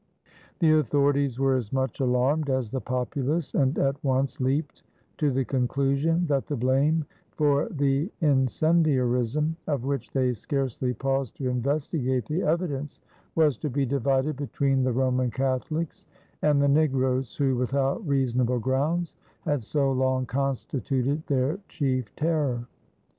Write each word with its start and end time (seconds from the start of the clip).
The 0.57 0.71
authorities 0.79 1.37
were 1.39 1.53
as 1.55 1.71
much 1.71 1.99
alarmed 1.99 2.49
as 2.49 2.71
the 2.71 2.81
populace 2.81 3.53
and 3.53 3.77
at 3.77 4.03
once 4.03 4.39
leaped 4.41 4.81
to 5.19 5.29
the 5.29 5.45
conclusion 5.45 6.25
that 6.25 6.47
the 6.47 6.55
blame 6.55 7.05
for 7.35 7.69
the 7.69 8.09
incendiarism, 8.19 9.55
of 9.67 9.83
which 9.85 10.09
they 10.09 10.33
scarcely 10.33 10.91
paused 10.95 11.37
to 11.37 11.47
investigate 11.49 12.25
the 12.25 12.41
evidence, 12.41 12.99
was 13.35 13.59
to 13.59 13.69
be 13.69 13.85
divided 13.85 14.37
between 14.37 14.81
the 14.81 14.91
Roman 14.91 15.29
Catholics 15.29 16.07
and 16.41 16.59
the 16.59 16.67
negroes, 16.67 17.35
who 17.35 17.55
without 17.55 18.01
reasonable 18.07 18.57
grounds 18.57 19.15
had 19.41 19.63
so 19.63 19.91
long 19.91 20.25
constituted 20.25 21.21
their 21.27 21.59
chief 21.69 22.15
terror. 22.15 22.67